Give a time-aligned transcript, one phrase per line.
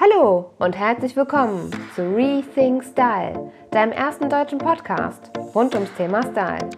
[0.00, 6.70] Hallo und herzlich willkommen zu Rethink Style, deinem ersten deutschen Podcast rund ums Thema Style.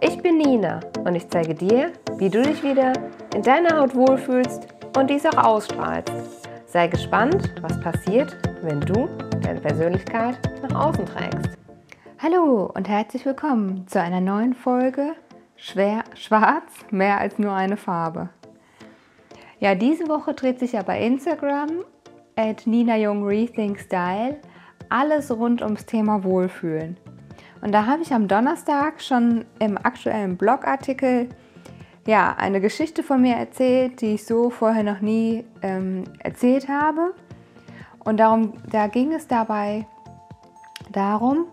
[0.00, 2.92] Ich bin Nina und ich zeige dir, wie du dich wieder
[3.34, 6.12] in deiner Haut wohlfühlst und dies auch ausstrahlst.
[6.66, 9.08] Sei gespannt, was passiert, wenn du
[9.42, 11.58] deine Persönlichkeit nach außen trägst.
[12.20, 15.14] Hallo und herzlich willkommen zu einer neuen Folge
[15.56, 18.28] Schwer Schwarz, mehr als nur eine Farbe.
[19.58, 21.84] Ja, diese Woche dreht sich ja bei Instagram
[22.40, 24.38] at Nina Jung Rethink Style
[24.88, 26.96] alles rund ums Thema Wohlfühlen.
[27.62, 31.28] Und da habe ich am Donnerstag schon im aktuellen Blogartikel
[32.06, 37.14] ja, eine Geschichte von mir erzählt, die ich so vorher noch nie ähm, erzählt habe.
[38.04, 39.86] Und darum, da ging es dabei
[40.90, 41.44] darum,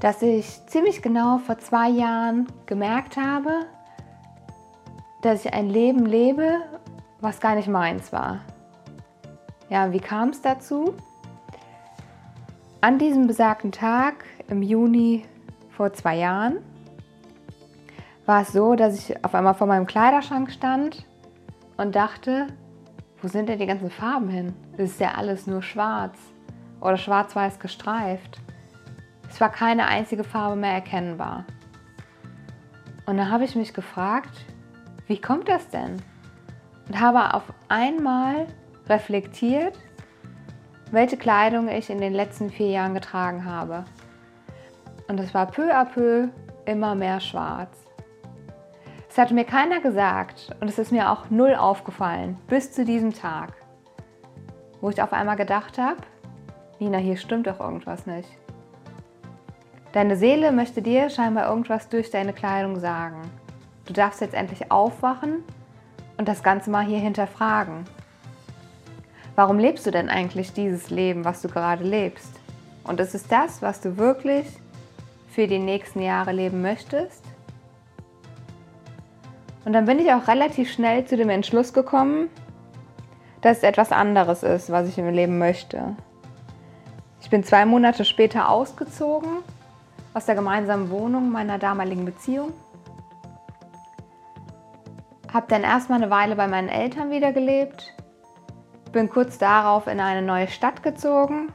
[0.00, 3.66] dass ich ziemlich genau vor zwei Jahren gemerkt habe,
[5.22, 6.60] dass ich ein Leben lebe,
[7.20, 8.40] was gar nicht meins war.
[9.70, 10.94] Ja, wie kam es dazu?
[12.80, 15.26] An diesem besagten Tag im Juni
[15.70, 16.58] vor zwei Jahren
[18.24, 21.04] war es so, dass ich auf einmal vor meinem Kleiderschrank stand
[21.76, 22.46] und dachte,
[23.20, 24.54] wo sind denn die ganzen Farben hin?
[24.74, 26.16] Es ist ja alles nur schwarz
[26.80, 28.40] oder schwarz-weiß gestreift.
[29.28, 31.44] Es war keine einzige Farbe mehr erkennbar.
[33.04, 34.44] Und dann habe ich mich gefragt,
[35.06, 36.02] wie kommt das denn?
[36.88, 38.46] Und habe auf einmal
[38.88, 39.78] reflektiert,
[40.90, 43.84] welche Kleidung ich in den letzten vier Jahren getragen habe.
[45.08, 46.28] Und es war peu à peu
[46.64, 47.88] immer mehr schwarz.
[49.10, 53.12] Es hat mir keiner gesagt und es ist mir auch null aufgefallen bis zu diesem
[53.12, 53.54] Tag,
[54.80, 55.98] wo ich auf einmal gedacht habe,
[56.78, 58.28] Nina, hier stimmt doch irgendwas nicht.
[59.92, 63.22] Deine Seele möchte dir scheinbar irgendwas durch deine Kleidung sagen.
[63.86, 65.42] Du darfst jetzt endlich aufwachen
[66.18, 67.86] und das Ganze mal hier hinterfragen.
[69.38, 72.40] Warum lebst du denn eigentlich dieses Leben, was du gerade lebst?
[72.82, 74.44] Und ist es das, was du wirklich
[75.28, 77.22] für die nächsten Jahre leben möchtest?
[79.64, 82.30] Und dann bin ich auch relativ schnell zu dem Entschluss gekommen,
[83.40, 85.94] dass es etwas anderes ist, was ich im Leben möchte.
[87.20, 89.44] Ich bin zwei Monate später ausgezogen
[90.14, 92.52] aus der gemeinsamen Wohnung meiner damaligen Beziehung.
[95.32, 97.94] Habe dann erstmal eine Weile bei meinen Eltern wieder gelebt
[98.92, 101.52] bin kurz darauf in eine neue Stadt gezogen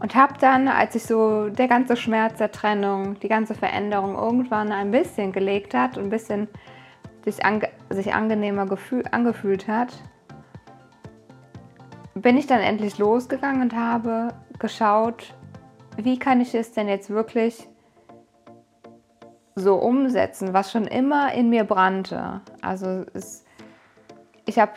[0.00, 4.72] und habe dann, als sich so der ganze Schmerz der Trennung, die ganze Veränderung irgendwann
[4.72, 6.48] ein bisschen gelegt hat und ein bisschen
[7.24, 8.66] sich, ange sich angenehmer
[9.12, 9.94] angefühlt hat,
[12.14, 14.28] bin ich dann endlich losgegangen und habe
[14.58, 15.34] geschaut,
[15.96, 17.68] wie kann ich es denn jetzt wirklich
[19.54, 22.40] so umsetzen, was schon immer in mir brannte.
[22.60, 23.44] Also es,
[24.46, 24.72] ich habe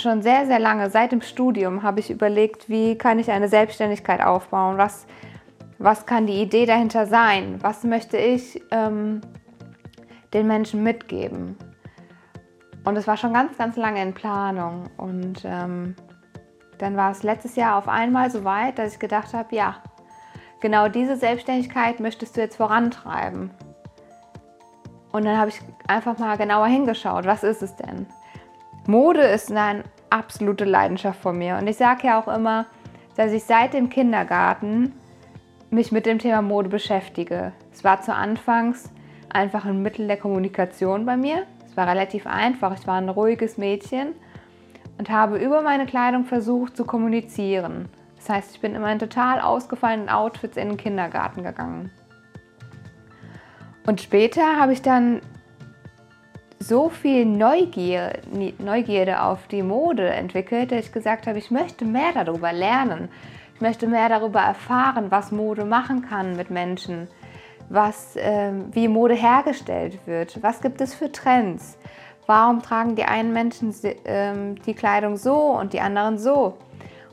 [0.00, 4.22] schon sehr, sehr lange, seit dem Studium, habe ich überlegt, wie kann ich eine Selbstständigkeit
[4.22, 4.78] aufbauen?
[4.78, 5.06] Was,
[5.78, 7.58] was kann die Idee dahinter sein?
[7.60, 9.20] Was möchte ich ähm,
[10.32, 11.56] den Menschen mitgeben?
[12.84, 14.84] Und es war schon ganz, ganz lange in Planung.
[14.96, 15.94] Und ähm,
[16.78, 19.76] dann war es letztes Jahr auf einmal so weit, dass ich gedacht habe, ja,
[20.60, 23.50] genau diese Selbstständigkeit möchtest du jetzt vorantreiben.
[25.12, 28.06] Und dann habe ich einfach mal genauer hingeschaut, was ist es denn?
[28.86, 31.56] Mode ist eine absolute Leidenschaft von mir.
[31.56, 32.66] Und ich sage ja auch immer,
[33.16, 34.92] dass ich seit dem Kindergarten
[35.70, 37.52] mich mit dem Thema Mode beschäftige.
[37.72, 38.90] Es war zu Anfangs
[39.28, 41.46] einfach ein Mittel der Kommunikation bei mir.
[41.66, 42.76] Es war relativ einfach.
[42.78, 44.14] Ich war ein ruhiges Mädchen
[44.98, 47.88] und habe über meine Kleidung versucht zu kommunizieren.
[48.16, 51.90] Das heißt, ich bin immer in total ausgefallenen Outfits in den Kindergarten gegangen.
[53.86, 55.20] Und später habe ich dann
[56.70, 58.12] so viel Neugier,
[58.58, 63.08] Neugierde auf die Mode entwickelt, dass ich gesagt habe, ich möchte mehr darüber lernen.
[63.56, 67.08] Ich möchte mehr darüber erfahren, was Mode machen kann mit Menschen,
[67.68, 71.76] was, äh, wie Mode hergestellt wird, was gibt es für Trends,
[72.26, 76.56] warum tragen die einen Menschen äh, die Kleidung so und die anderen so.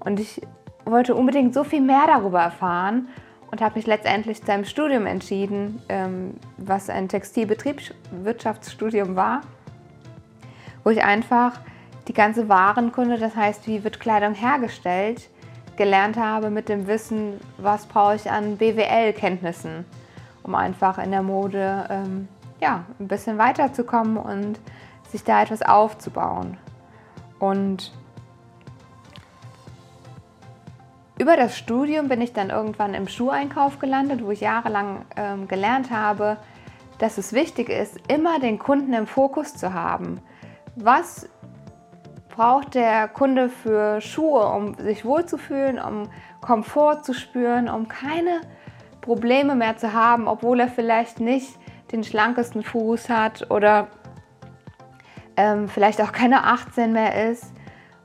[0.00, 0.40] Und ich
[0.86, 3.08] wollte unbedingt so viel mehr darüber erfahren
[3.52, 9.42] und habe mich letztendlich zu einem Studium entschieden, ähm, was ein Textilbetriebswirtschaftsstudium war,
[10.82, 11.60] wo ich einfach
[12.08, 15.28] die ganze Warenkunde, das heißt, wie wird Kleidung hergestellt,
[15.76, 19.84] gelernt habe mit dem Wissen, was brauche ich an BWL-Kenntnissen,
[20.42, 22.28] um einfach in der Mode ähm,
[22.60, 24.58] ja, ein bisschen weiterzukommen und
[25.10, 26.56] sich da etwas aufzubauen.
[27.38, 27.92] Und
[31.22, 35.92] Über das Studium bin ich dann irgendwann im Schuheinkauf gelandet, wo ich jahrelang ähm, gelernt
[35.92, 36.36] habe,
[36.98, 40.20] dass es wichtig ist, immer den Kunden im Fokus zu haben.
[40.74, 41.28] Was
[42.28, 46.10] braucht der Kunde für Schuhe, um sich wohlzufühlen, um
[46.40, 48.40] Komfort zu spüren, um keine
[49.00, 51.56] Probleme mehr zu haben, obwohl er vielleicht nicht
[51.92, 53.86] den schlankesten Fuß hat oder
[55.36, 57.52] ähm, vielleicht auch keine 18 mehr ist,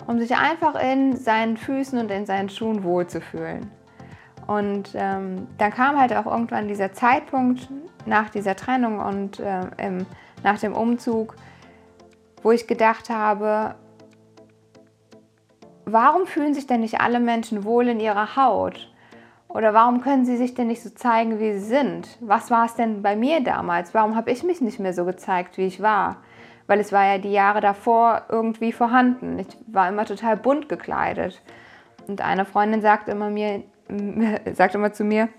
[0.08, 3.70] um sich einfach in seinen Füßen und in seinen Schuhen wohlzufühlen.
[4.48, 7.70] Und ähm, dann kam halt auch irgendwann dieser Zeitpunkt
[8.06, 10.06] nach dieser Trennung und äh, im,
[10.44, 11.36] nach dem Umzug,
[12.42, 13.76] wo ich gedacht habe,
[15.84, 18.90] warum fühlen sich denn nicht alle Menschen wohl in ihrer Haut?
[19.50, 22.18] Oder warum können sie sich denn nicht so zeigen, wie sie sind?
[22.22, 23.94] Was war es denn bei mir damals?
[23.94, 26.18] Warum habe ich mich nicht mehr so gezeigt, wie ich war?
[26.68, 29.40] Weil es war ja die Jahre davor irgendwie vorhanden.
[29.40, 31.42] Ich war immer total bunt gekleidet.
[32.08, 33.64] Und eine Freundin sagt immer, mir,
[34.54, 35.30] sagt immer zu mir,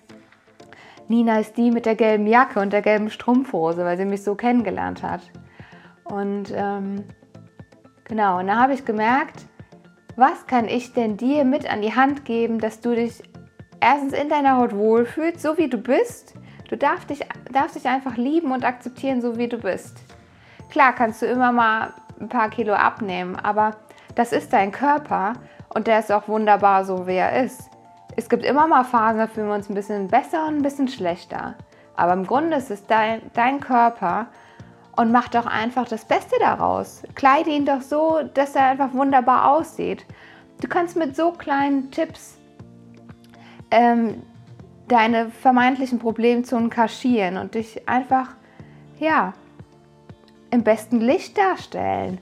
[1.09, 4.35] Nina ist die mit der gelben Jacke und der gelben Strumpfhose, weil sie mich so
[4.35, 5.23] kennengelernt hat.
[6.05, 7.05] Und ähm,
[8.05, 9.47] genau, und da habe ich gemerkt,
[10.17, 13.23] was kann ich denn dir mit an die Hand geben, dass du dich
[13.81, 16.35] erstens in deiner Haut wohlfühlst, so wie du bist.
[16.69, 17.21] Du darfst dich,
[17.53, 19.97] darfst dich einfach lieben und akzeptieren, so wie du bist.
[20.71, 23.77] Klar kannst du immer mal ein paar Kilo abnehmen, aber
[24.15, 25.35] das ist dein Körper
[25.75, 27.71] und der ist auch wunderbar so, wie er ist.
[28.17, 30.89] Es gibt immer mal Phasen, da fühlen wir uns ein bisschen besser und ein bisschen
[30.89, 31.55] schlechter.
[31.95, 34.27] Aber im Grunde ist es dein, dein Körper
[34.97, 37.03] und mach doch einfach das Beste daraus.
[37.15, 40.05] Kleide ihn doch so, dass er einfach wunderbar aussieht.
[40.61, 42.37] Du kannst mit so kleinen Tipps
[43.71, 44.23] ähm,
[44.89, 48.31] deine vermeintlichen Problemzonen kaschieren und dich einfach,
[48.99, 49.35] ja,
[50.51, 52.19] im besten Licht darstellen.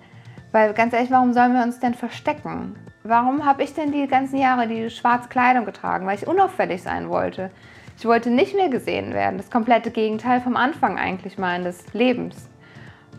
[0.52, 2.76] Weil ganz ehrlich, warum sollen wir uns denn verstecken?
[3.02, 6.06] Warum habe ich denn die ganzen Jahre die schwarze Kleidung getragen?
[6.06, 7.50] Weil ich unauffällig sein wollte.
[7.98, 9.38] Ich wollte nicht mehr gesehen werden.
[9.38, 12.48] Das komplette Gegenteil vom Anfang eigentlich meines Lebens.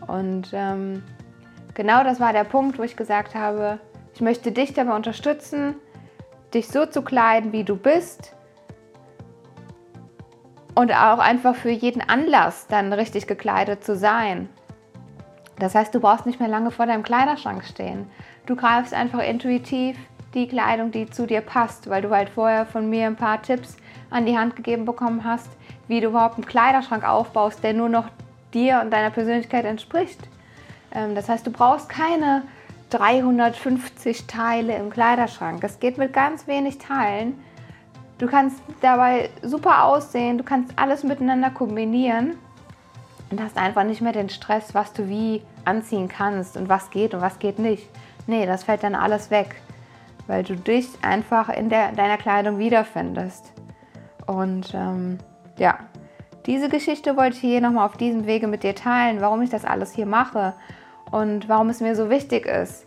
[0.06, 1.02] Und ähm,
[1.74, 3.80] genau das war der Punkt, wo ich gesagt habe,
[4.14, 5.74] ich möchte dich dabei unterstützen,
[6.54, 8.34] dich so zu kleiden, wie du bist.
[10.74, 14.48] Und auch einfach für jeden Anlass dann richtig gekleidet zu sein.
[15.58, 18.06] Das heißt, du brauchst nicht mehr lange vor deinem Kleiderschrank stehen.
[18.46, 19.96] Du greifst einfach intuitiv
[20.34, 23.76] die Kleidung, die zu dir passt, weil du halt vorher von mir ein paar Tipps
[24.10, 25.48] an die Hand gegeben bekommen hast,
[25.88, 28.08] wie du überhaupt einen Kleiderschrank aufbaust, der nur noch
[28.54, 30.20] dir und deiner Persönlichkeit entspricht.
[30.92, 32.42] Ähm, das heißt, du brauchst keine
[32.90, 35.62] 350 Teile im Kleiderschrank.
[35.64, 37.38] Es geht mit ganz wenig Teilen.
[38.18, 42.36] Du kannst dabei super aussehen, du kannst alles miteinander kombinieren
[43.30, 47.14] und hast einfach nicht mehr den Stress, was du wie anziehen kannst und was geht
[47.14, 47.88] und was geht nicht.
[48.26, 49.56] Nee, das fällt dann alles weg,
[50.26, 53.52] weil du dich einfach in der, deiner Kleidung wiederfindest.
[54.26, 55.18] Und ähm,
[55.58, 55.78] ja,
[56.46, 59.64] diese Geschichte wollte ich hier nochmal auf diesem Wege mit dir teilen, warum ich das
[59.64, 60.54] alles hier mache
[61.10, 62.86] und warum es mir so wichtig ist,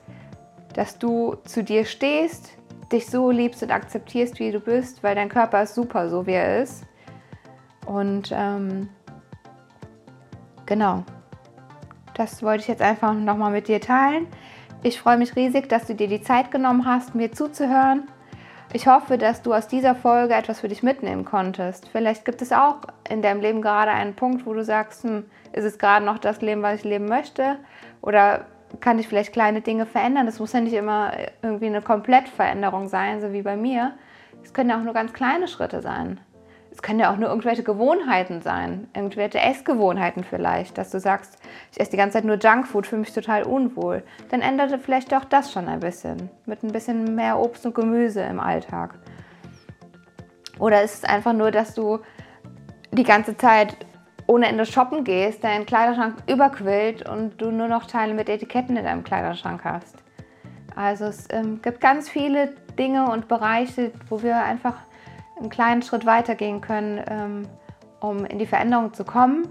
[0.73, 2.51] dass du zu dir stehst,
[2.91, 6.33] dich so liebst und akzeptierst, wie du bist, weil dein Körper ist super, so wie
[6.33, 6.85] er ist.
[7.85, 8.89] Und ähm,
[10.71, 11.03] genau,
[12.13, 14.25] das wollte ich jetzt einfach nochmal mit dir teilen.
[14.83, 18.07] Ich freue mich riesig, dass du dir die Zeit genommen hast, mir zuzuhören.
[18.71, 21.89] Ich hoffe, dass du aus dieser Folge etwas für dich mitnehmen konntest.
[21.89, 22.77] Vielleicht gibt es auch
[23.09, 26.39] in deinem Leben gerade einen Punkt, wo du sagst, hm, ist es gerade noch das
[26.39, 27.57] Leben, was ich leben möchte?
[28.01, 28.45] Oder
[28.79, 30.25] kann ich vielleicht kleine Dinge verändern?
[30.25, 33.91] Das muss ja nicht immer irgendwie eine Komplettveränderung sein, so wie bei mir.
[34.41, 36.21] Es können ja auch nur ganz kleine Schritte sein.
[36.71, 41.37] Es können ja auch nur irgendwelche Gewohnheiten sein, irgendwelche Essgewohnheiten vielleicht, dass du sagst,
[41.71, 44.03] ich esse die ganze Zeit nur Junkfood, fühle mich total unwohl.
[44.29, 48.21] Dann änderte vielleicht auch das schon ein bisschen, mit ein bisschen mehr Obst und Gemüse
[48.21, 48.95] im Alltag.
[50.59, 51.99] Oder ist es einfach nur, dass du
[52.91, 53.75] die ganze Zeit
[54.27, 58.85] ohne Ende shoppen gehst, dein Kleiderschrank überquillt und du nur noch Teile mit Etiketten in
[58.85, 59.97] deinem Kleiderschrank hast.
[60.73, 64.75] Also es ähm, gibt ganz viele Dinge und Bereiche, wo wir einfach
[65.41, 67.43] einen kleinen Schritt weitergehen können, ähm,
[67.99, 69.47] um in die Veränderung zu kommen.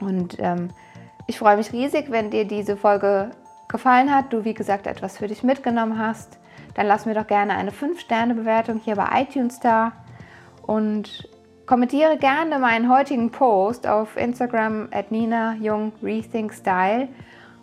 [0.00, 0.68] Und ähm,
[1.26, 3.30] ich freue mich riesig, wenn dir diese Folge
[3.68, 6.38] gefallen hat, du wie gesagt etwas für dich mitgenommen hast.
[6.74, 9.92] Dann lass mir doch gerne eine 5-Sterne-Bewertung hier bei iTunes da
[10.62, 11.28] und
[11.66, 17.08] kommentiere gerne meinen heutigen Post auf Instagram at Nina Jung Rethink Style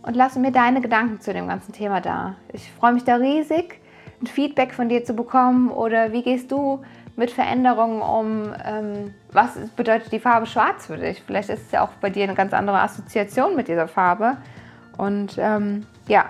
[0.01, 2.35] und lasse mir deine Gedanken zu dem ganzen Thema da.
[2.53, 3.79] Ich freue mich da riesig,
[4.21, 6.81] ein Feedback von dir zu bekommen oder wie gehst du
[7.19, 11.21] mit Veränderungen um, ähm, was bedeutet die Farbe schwarz für dich?
[11.21, 14.37] Vielleicht ist es ja auch bei dir eine ganz andere Assoziation mit dieser Farbe.
[14.97, 16.25] Und ähm, ja,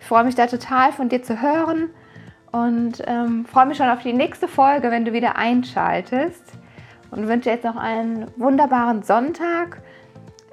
[0.00, 1.90] ich freue mich da total von dir zu hören
[2.52, 6.42] und ähm, freue mich schon auf die nächste Folge, wenn du wieder einschaltest.
[7.10, 9.82] Und wünsche jetzt noch einen wunderbaren Sonntag,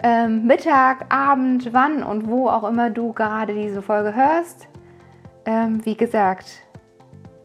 [0.03, 4.67] ähm, Mittag, Abend, wann und wo auch immer du gerade diese Folge hörst.
[5.45, 6.45] ähm, wie gesagt,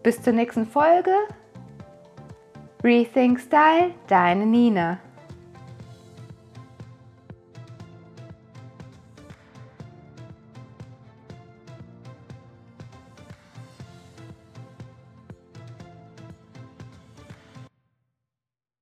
[0.02, 1.12] bis zur nächsten Folge.
[2.83, 4.99] Rethink Style, deine Nina.